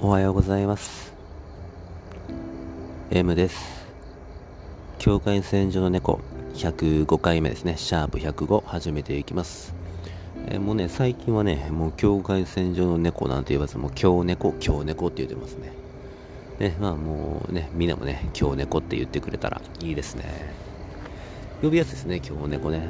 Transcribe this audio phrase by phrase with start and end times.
[0.00, 1.12] おはようございます。
[3.10, 3.88] M です。
[5.00, 6.20] 境界線上の猫。
[6.54, 7.76] 105回目ですね。
[7.76, 9.74] シャープ105始めていきます。
[10.46, 14.52] えもうね最近はねもう境界線上の猫なんて言わずもう京猫。
[14.60, 15.72] 京猫って言ってますね。
[16.60, 20.24] ねまあもうねみんなもね京猫って言ってくれたらいいですね。
[21.60, 22.88] 呼びやすいですね京猫ね。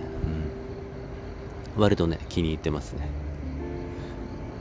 [1.77, 1.83] うん。
[1.83, 3.28] 割とね気に入ってますね。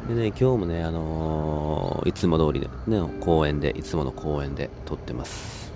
[0.08, 5.74] でね、今日もね、あのーいつも通りの、ね、公園で、いつもの公園で撮ってます。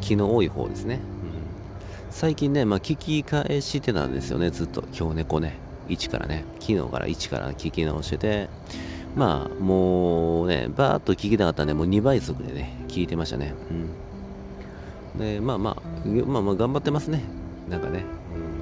[0.00, 0.94] 気の多い方ですね。
[0.94, 1.00] うん、
[2.10, 4.84] 最近ね、まあ、聞き返してたんですよね、ずっと。
[4.98, 8.48] 今日猫ね、1からね、昨日から1から聞き直してて、
[9.14, 13.52] まあ、もうね、バーっと聞きたかったんで、もう2倍速でね、聞いてましたね。
[15.14, 15.20] うん。
[15.20, 17.24] で、まあまあ、まあまあ、頑張ってますね。
[17.68, 18.04] なんかね。
[18.34, 18.59] うん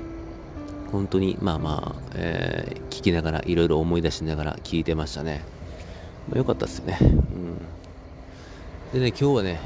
[0.92, 5.44] 本当にまあまあ、えー聞きながらいろいろ思い出しながら聞いてましたね、
[6.28, 7.56] まあ、よかったですよね、うん、
[8.92, 9.61] でね今日はね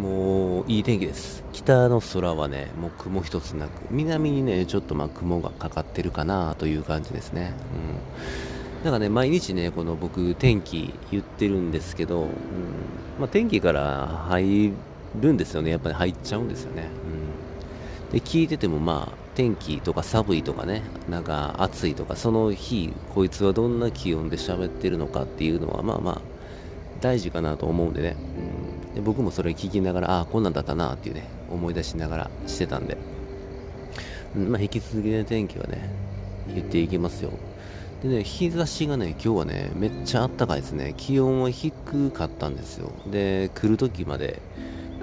[0.00, 1.44] もういい天気です。
[1.52, 7.52] 北の空はねもう雲一つなく南にねちょっとまあ雲がかかってるかなという感じですね、
[8.78, 12.28] うん、だかね毎日ねこの僕天気言ってるんですけど、うん。
[13.20, 14.72] まあ、天気から入
[15.20, 15.70] るんですよね。
[15.70, 16.88] やっぱり入っちゃうんですよね、
[18.08, 26.20] うん、で聞いててもまあ天気とか寒いとかねなんか暑いとかその日こいつはどんな気温で喋ってるのかっていうのはまあまあ
[27.00, 28.16] 大事かなと思うんでね、
[28.88, 32.96] うん、で僕もそれ聞きながらああこんなんだったなっていうね思い出しながらしてたんで、
[34.36, 35.90] うんまあ、引き続きね天気はね
[36.48, 37.32] 言っていきますよ。
[38.02, 40.94] でね日差しがね今日はねめっちゃあったかいですね。
[40.96, 42.92] 気温は低かったんですよ。
[43.06, 44.42] で来る時まで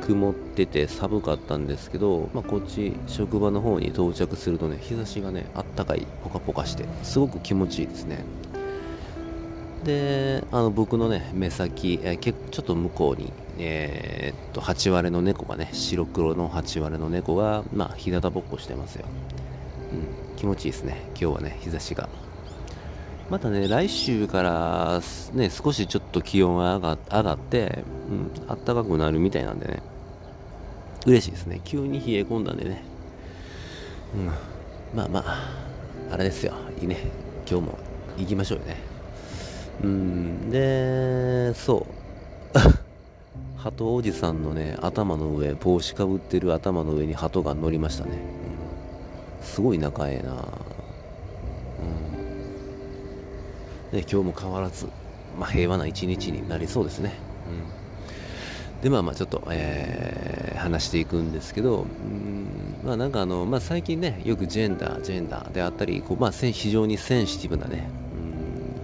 [0.02, 8.24] 曇ってて寒かったんですけど、まあ、こっち職場の方に到着するとね日差しがねあったかいポカポカしてすごく気持ちいいですね。
[9.84, 19.06] であの僕のね目先、えーちょっと向こうにえーっと8割の猫がね白黒の8割の猫がまあ日向ぼっこしてますよ、
[19.94, 21.02] うん、気持ちいいですね。
[21.10, 22.10] 今日はね日差しが。
[23.30, 25.02] またね来週から
[25.34, 29.84] ね少しちょっと気温が上が上がって、うん、暖かくなるみたいなんでね。
[31.06, 31.62] 嬉しいですね。
[31.64, 32.84] 急に冷え込んだんでね。
[34.16, 34.26] うん。
[34.98, 35.70] まあまあ
[36.12, 36.54] あれですよ。
[36.82, 36.98] いいね。
[37.50, 37.80] 今日も
[38.18, 38.78] 行きましょうよね。
[39.84, 40.50] うん。
[40.50, 42.58] でそう。
[43.58, 48.12] 鳩おじさんのね頭の上帽子かぶってる頭の上に鳩が乗りましたね、
[49.42, 49.46] うん。
[49.46, 50.34] すごい仲ええな。
[50.34, 50.36] う
[53.96, 54.00] ん。
[54.00, 54.88] ね、今日も変わらず、
[55.38, 57.14] まあ、平和な一日になりそうですね。
[57.48, 57.89] うん、
[58.82, 62.46] で、まあまあちょっと、えー話していくんですけど、うん
[62.84, 67.90] まあなんかあの、まあ最近ね、よくジェンダー、ジェンダーであったり、こうまあ非常にセンシティブなね、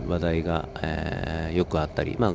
[0.05, 2.33] うん話題が、えーよくあったり、まあ、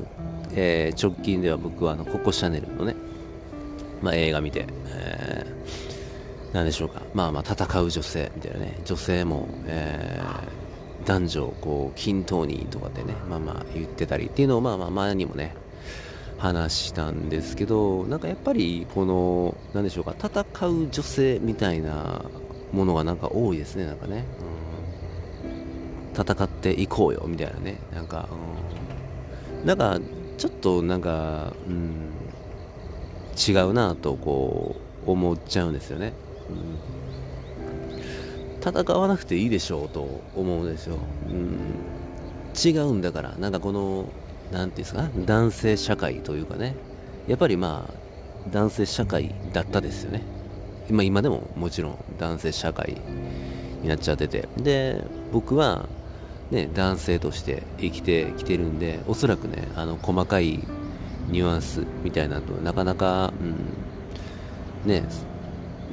[0.53, 2.94] えー直近では僕はあの、ココシャネルのね、
[4.03, 10.60] まあ映画見て、えーなんでしょうか、まあまあ戦う女性みたいなね、女性も、えー
[11.06, 15.54] 男女をこう均等にとかってね、まあまあ言ってたりっていうのをまあまあ前にもね、
[16.41, 22.25] 話したんですけど、なんかやっぱりこの、なんでしょうか、戦う女性みたいな
[22.73, 24.25] ものがなんか多いですね、なんかね。
[24.55, 24.61] うん
[26.12, 30.01] 戦っていこうよみたいなね、なんか、うんなんか
[30.39, 32.11] ちょっとなんか、うん、
[33.37, 34.75] 違うなとこ
[35.07, 36.15] う思っちゃうんですよね。
[36.49, 37.01] うん
[38.62, 40.97] 戦わなくていいでしょうと思うんですよ。
[41.31, 41.72] うん、
[42.62, 44.07] 違うんだから、なんかこの、
[44.50, 46.75] なんていうんですか、男性社会というかね、
[47.28, 47.94] やっぱりまあ、
[48.50, 50.22] 男性社会だったですよね。
[50.91, 52.97] まあ今でももちろん男性社会
[53.83, 55.89] になっちゃってて、で、僕は、
[56.50, 60.60] ね、男性として生きてきてるんで、おそらくね、あの、細かい
[61.28, 63.33] ニュアンスみたいなのなかなか、
[64.84, 65.05] うん、ね、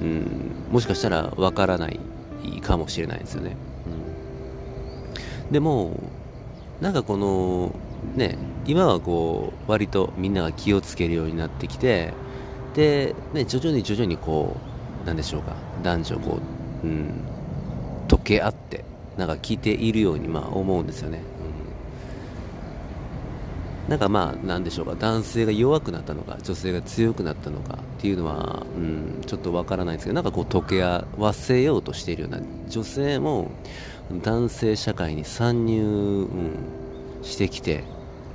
[0.01, 1.99] うん、もしかしたらわからない
[2.61, 3.55] かもしれないですよね。
[5.45, 5.99] うん、でも、
[6.81, 7.75] なんかこの、
[8.15, 12.13] ね、今はこう、割とみんなが気をつけるようになってきて、
[12.73, 14.55] で、ね、徐々に徐々にこ
[15.03, 16.39] う、なんでしょうか、男女こ
[16.83, 17.09] う、うん、
[18.07, 18.83] 溶け合って、
[19.17, 21.21] なんか聞いているようにまあ思うんですよね。
[23.85, 33.49] うん、なんかまあ、なんでしょうか、男性が弱くなったのか、女性が強くなったのかっていうのは、うん、ちょっとわからないですけど、なんかこう溶け合わせようとしているような、女性も
[34.23, 36.51] 男性社会に参入、うん、
[37.23, 37.83] してきて、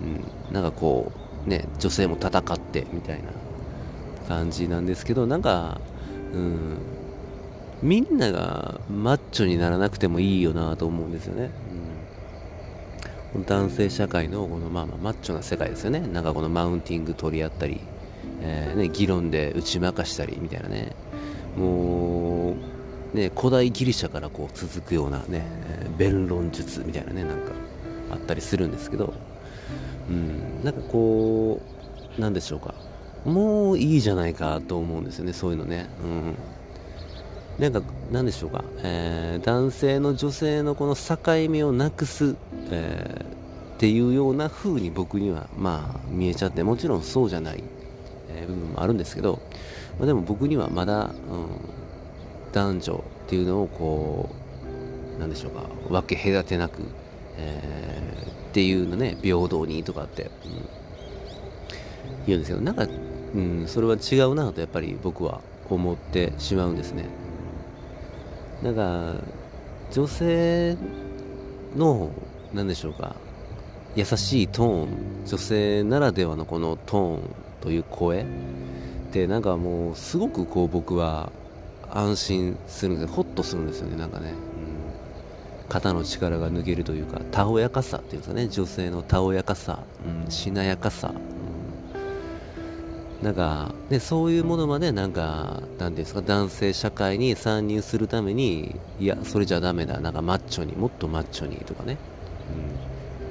[0.02, 1.12] うん、なんかこ
[1.46, 3.30] う、ね、女性も戦ってみたいな
[4.28, 5.80] 感じなんですけど、なんか、
[6.32, 6.78] うん、
[7.82, 11.50] みんながマッチョにならなくてもいいよなと思うんですよね。
[13.34, 13.44] うん。
[13.44, 16.00] 男性社会のこのまあまあマッチョな世界ですよね。
[16.00, 17.80] なんかこのマウンティング取り合ったり、
[18.40, 20.94] えー、ね、議論で打ち負かしたりみたいなね。
[21.56, 25.44] もうね古代ギリシャからこう続くようなね
[25.98, 27.52] 弁論術みたいなねなんか
[28.10, 29.12] あったりするんですけど
[30.08, 30.64] うん。
[30.64, 31.60] なんかこ
[32.16, 32.74] うなんでしょうか。
[33.24, 35.88] もういいじゃないかと思うんですよねそういうのね。
[36.04, 36.34] うん。
[37.58, 41.16] なんか、なんでしょうか、えー、男性の女性のこの境
[41.50, 42.34] 目をなくす、
[42.70, 47.62] えー、っていうような風に僕には、まあ、見えちゃって、もちろんそうじゃない、
[48.30, 49.40] えー、部分もあるんですけど、
[49.98, 51.12] まあ、でも僕にはまだ、うん、
[52.52, 54.30] 男女っていうのをこ
[55.16, 56.82] う、なんでしょうか、分け隔てなく、
[57.38, 60.30] えー、っていうのね、平等にとかって、うん、
[62.26, 62.86] 言うんですけど、なんか、
[63.34, 65.40] うん、それは違うなとやっぱり僕は
[65.70, 67.06] 思ってしまうんですね。
[68.62, 69.14] なんか
[69.90, 70.76] 女性
[71.76, 72.10] の
[72.54, 73.16] 何でしょうか
[73.96, 77.20] 優しいトーン女性ならではのこのトーン
[77.60, 78.26] という声っ
[79.12, 81.30] てなんかもうすごくこう僕は
[81.90, 84.32] 安心するんですホッとするんですよねなんかね、
[85.72, 88.46] 肩の力が抜けるというかたおやかさっていうかね。
[88.48, 89.78] 女性のたおやかさ、
[90.24, 91.14] うん、しなやかさ、
[93.22, 101.96] なんか、ね、そういうものまでなんか、なんですか、男性社会に参入するために、いや、それじゃダメだ、なんかマッチョに、もっとマッチョにとかね、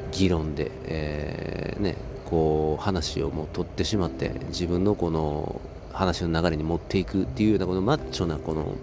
[0.03, 1.95] うん、議論で、えー、ね、
[2.25, 5.61] こう、話をもう取ってしまって、自分のこの
[5.93, 8.73] 話の流れに持っていくっていうような、このマッチョなこの、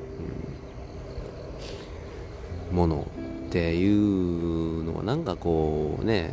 [2.71, 3.09] うん、もの
[3.49, 6.33] っていうのは、なんかこうね、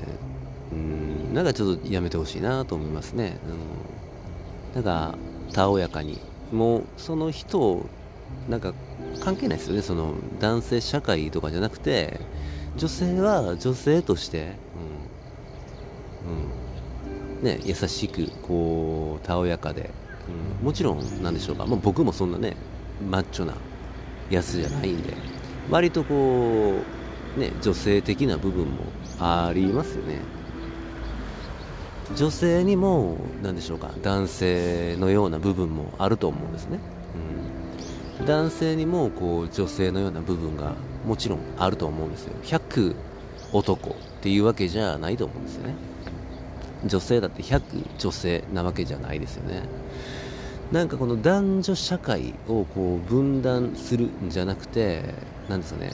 [0.72, 3.38] うん、なんかちょっとやめてほしいなと思いますね。
[3.48, 3.96] うん
[4.76, 5.16] なんか
[5.54, 6.20] たおやかに
[6.52, 7.86] もうその人を
[8.50, 8.74] なんか
[9.22, 12.20] 関係ないですよねその男性社会とかじゃなくて
[12.76, 14.58] 女性は女性として、
[16.26, 16.32] うん
[17.40, 19.92] うんね、優しくこうたおやかで、
[20.60, 22.58] うん、もちろんなんでしょうか、まあ、僕もそんなね
[23.10, 23.54] マッチョな
[24.30, 25.14] やつじゃないんで
[25.70, 27.05] 割とこう
[27.38, 28.84] ね女性的な部分も
[29.20, 30.20] ありますよね。
[32.16, 36.80] 女性にも何でしょうか男性のような部分もあると思うんですね、
[38.20, 42.34] うん、男性にもこう女性のような部分がもちろんあると思うんですよ。
[42.44, 42.96] 100
[43.54, 45.76] 男っていうわけじゃないと思うんですよね。
[46.86, 47.62] 女性だって100
[47.98, 49.64] 女性なわけじゃないですよね。
[50.72, 55.04] なんかこの男女社会をこう分断するんじゃなくて
[55.48, 55.92] 何ですかね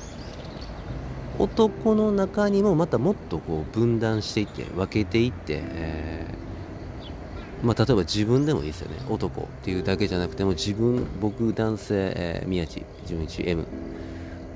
[1.41, 8.97] 男の中にもまたもっとこう分断していって分けていって、えー、まあ、例えば自分でもいいですよね。
[9.09, 13.65] 男っていうだけじゃなくても自分僕男性、えー、宮地純一 M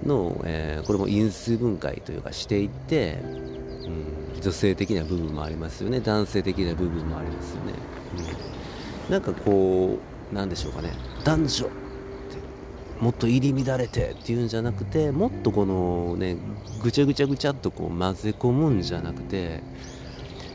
[0.06, 3.18] の、えー、これも因数分解というかしていって、
[4.36, 6.02] うん、女性的な部分もありますよね。
[6.02, 7.74] 男性的な部分もありますよね、
[9.08, 9.98] うん、なんかこ
[10.32, 10.92] うなんでしょうかね。
[11.24, 11.85] 男女。
[13.00, 16.38] もっと入り乱れてっていうんじゃなくてもっとこのね
[16.82, 19.62] ぐちゃぐちゃぐちゃっとこう混ぜ込むんじゃなくて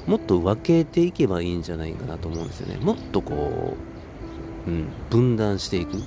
[0.06, 2.78] もっと分けていけばいいんじゃないかなと思うんですよね。
[2.82, 3.76] もっとこ
[4.66, 6.02] う、うん、分断していく、うん、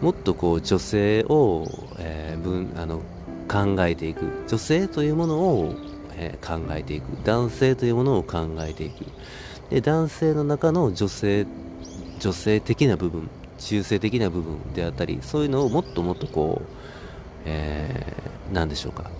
[0.00, 1.66] もっとこう女性を、
[1.98, 3.00] えー、分あの
[3.48, 4.44] 考えていく。
[4.48, 5.74] 女性というものを、
[6.14, 7.04] えー、考えていく。
[7.24, 9.04] 男性というものを考えていく。
[9.68, 11.46] で男性の中の女性
[12.20, 13.28] 女性的な部分。
[13.60, 16.68] 中性的な部分であったりそういうのをもっともっとこう、
[17.44, 19.10] えー、何でしょうか、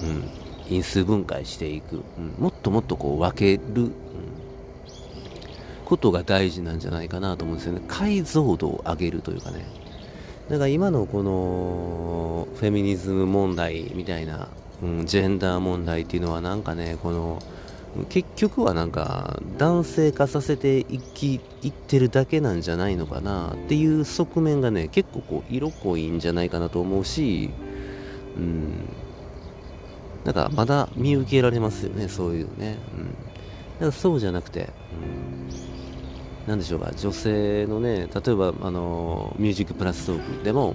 [0.00, 0.28] うん、
[0.68, 3.92] 因数分解していく、うん、もっともっとこう分ける、うん、
[5.84, 7.82] ことが大事なんじゃないかなと思うんですよね。
[7.88, 9.64] 解像度を上げるというかね。
[10.48, 14.48] だから今のこのフェミニズム問題みたいな、
[14.82, 17.42] うん、ジェンダー問題っていうのはなんかねこの
[18.04, 27.50] 結局はなんか男性化させていきいってるだけなんじゃないのかなっていう側面がね結構こう色濃いんじゃないかなと思うし
[28.36, 28.72] うん。
[30.26, 33.16] なんかまだ見受けられますよねそういうのね、うん、だか
[33.86, 34.70] らそうじゃなくて、
[36.44, 40.74] うん、なんでしょうか女性のね例えばあのミュージックプラストークでも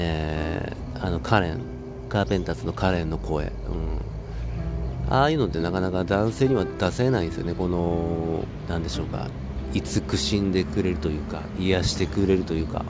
[0.00, 1.60] えー、あのカレン
[2.08, 3.50] カーペンターズのカレンの声、うん。
[5.10, 9.28] ああいうのってなかなか男性には出せないんですよね、この、なんでしょうか、
[9.72, 12.84] 慈しんでくれるというか、癒してくれるというか、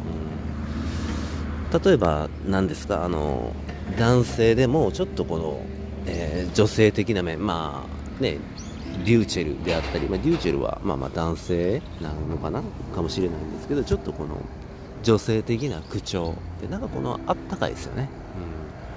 [1.73, 3.53] うん、例えば、何ですか、あの、
[3.99, 5.61] 男性でもちょっとこの、
[6.07, 7.85] えー、女性的な面、ま
[8.21, 8.39] あ、ね、
[9.05, 12.63] リューチェルであったり、まあ、リューチェルは、まあまあ男性なのかな？
[12.95, 14.41] かもしれないんですけど、ちょっとこの、
[15.05, 18.09] 女性的な口調で、なんかこの、あったかいですよね。
[18.37, 18.88] うん。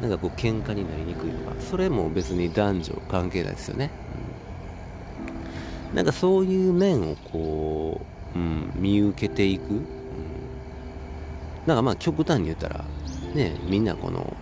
[0.00, 3.90] なんかこう喧嘩になりにくいとかそれも別に男女関係ないですよね、
[5.90, 8.00] うん、なんかそういう面をこ
[8.34, 9.84] う、うん、見受けていく、うん、
[11.66, 12.84] なんかまあ極端に言ったら
[13.34, 14.36] ねみんなこの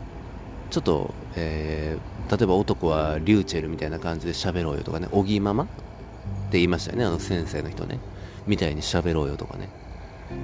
[0.71, 7.99] ちょっと、えー、例えば男はリューチェルみたいな感じで喋ろうよとかねおぎママって言いましたよねあの先生の人ね。
[8.47, 9.69] みたいに喋ろうよとかね。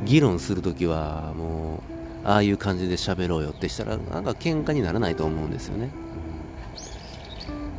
[0.04, 5.90] 議論するときはもうああいう感じで喋ろうよってしたらなんか喧嘩にならないと思うんですよね。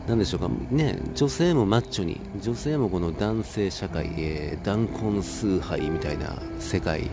[0.08, 0.50] なんでしょうか。
[0.72, 7.10] ね女性もマッチョに女性もこの男性社会へ弾痕崇拝みたいな世界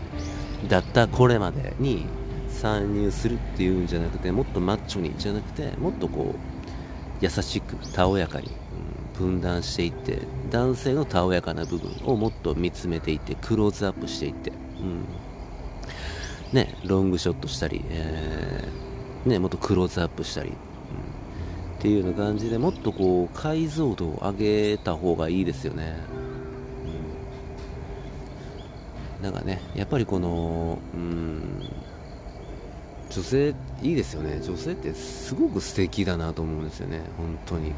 [0.67, 2.05] だったこれまでに
[2.49, 8.49] 参入するっていうんじゃなくてもっとマッチョにじゃなくてもっとこう優しくたおやかに、
[9.19, 14.53] うん、分断していって男性のたおやかな部分をもっと見つめていってクローズアップしていって、う
[14.83, 15.05] ん。
[16.53, 20.57] ね、ロングショットしたり、えー、ね、もっとクローズアップしたり、うん、っ
[21.79, 25.95] ていうような感じでもっとこう解像度を上げた方がいいですよね。
[29.19, 31.63] うん、なんかね、やっぱりこの、うん、
[33.09, 34.39] 女性いいですよね。
[34.41, 37.73] 女性ってすごく素敵だなと思うんですよね、本当に。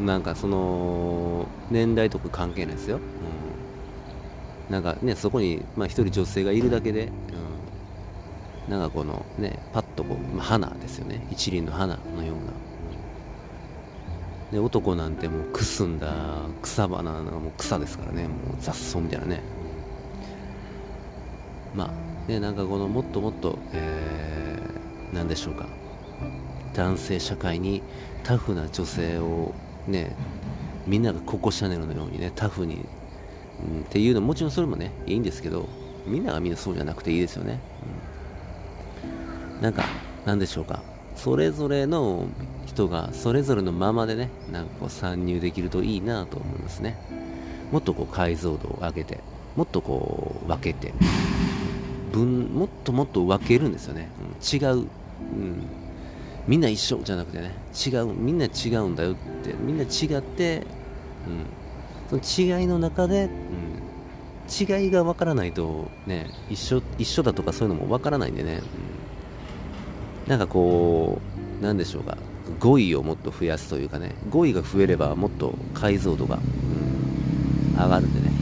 [0.00, 2.96] うん、なんかその、年代とか関係ないですよ。
[2.96, 2.98] う
[3.48, 3.51] ん
[4.70, 7.10] なんかね、そこに、まあ、一人女性がいるだけで、
[8.68, 11.26] うん、なんかこのね、パッとこう、まあ、花ですよね。
[11.30, 12.42] 一輪の花のような。
[14.52, 16.12] で、男なんてもうくすんだ
[16.62, 19.40] 草花がもう草ですからね、もう雑草みたいなね。
[21.74, 25.66] まあ、ね、なんかこのもっともっと、えー、なんでしょうか。
[26.74, 27.82] 男性社会に
[28.22, 29.54] タフな女性を
[29.86, 30.14] ね、
[30.86, 32.84] みんながココシャネルのようにね、タフに
[33.60, 35.68] うん、っていうのもちろんそれもねいいんですけど
[36.06, 37.60] みんながみんなそうじゃなくていいですよね、
[39.56, 39.84] うん、なんか
[40.24, 40.82] なんでしょうか。
[41.14, 42.26] それぞれの
[42.64, 46.96] 人がそれぞれのままでねなんかこう参入できるといいなと思いますね。
[47.70, 49.20] もっとこう解像度を上げて
[49.54, 50.94] もっとこう分けて
[52.12, 54.86] 分もっともっと分けるんですよね、うん、違う、うん、
[56.46, 59.86] みんな一緒じゃなくてね違うみんな違うんだよってみんな違
[60.18, 60.66] って、
[61.26, 61.61] うん。
[62.12, 68.60] その違いの中で、うん、違いが分からないとね一緒一緒だとかそういうのも分からないんでね、
[70.24, 71.20] うん、なんかこ
[71.60, 72.18] うなんでしょうか。
[72.58, 74.14] 語彙をもっと増やすというかね。
[74.28, 78.32] 語彙が増えればもっと解像度が、うん、上がるんでね。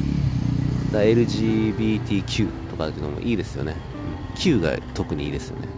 [0.91, 3.77] だ LGBTQ とかっていうのもいいですよね。
[4.37, 5.69] Q が特にいいですよね。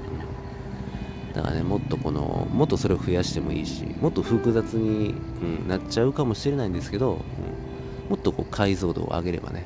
[1.35, 7.72] だからねもっとこのもっとそれを増やしてもいいしもっと複雑に、うん、なっちゃうかもしれないんですけど、うん
[8.13, 9.65] もっとこう解像度を上げればね、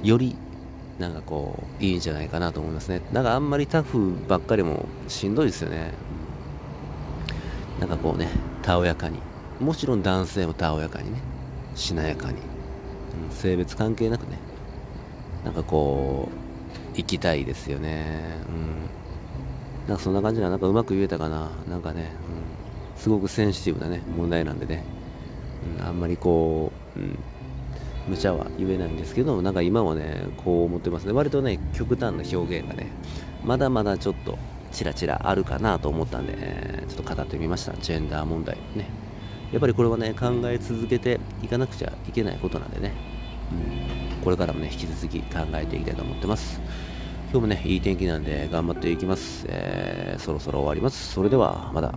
[0.00, 0.36] うん、より
[0.96, 3.00] なんかこういいんじゃないかなと思いますね。
[3.12, 5.90] だからあんまりタフばっかりもしんどいですよね。
[7.80, 8.28] なんかこうね
[8.62, 9.18] たおやかに。
[9.58, 11.18] もちろん男性もたおやかにね。
[11.74, 12.38] しなやかに、
[13.28, 14.38] うん、性別関係なくね。
[15.44, 16.28] なんかこ
[16.94, 18.20] う行きたいですよね。
[18.48, 19.88] うん。
[19.88, 21.50] なんかそんな感じななんかうまく言えたかな。
[21.68, 22.12] なんかね、
[22.94, 24.84] うん、すごくセンシティブなね問題なんでね
[25.80, 27.18] あんまりこう、うん、
[28.08, 31.12] 無茶は言えないんですけど、なんか今はね、こう思ってますね。
[31.12, 32.90] 割とね、極端な表現がね、
[33.44, 34.38] まだまだちょっと、
[34.72, 37.72] ちらちらあるかなと思ったんで、えー、ちょっと語ってみました。
[37.74, 38.88] ジェンダー問題ね。
[39.52, 42.92] やっぱりこれはね、考え続けていかなくちゃいけないことなんでね、
[43.52, 46.60] うん、これからもね、引き続き考えていきたいと思ってます。
[47.30, 49.46] 今日もね、いい天気なんで頑張っていきます。
[49.48, 51.12] えー、そろそろ終わります。
[51.12, 51.94] それでは、まだ。